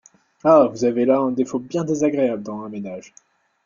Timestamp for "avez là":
0.83-1.19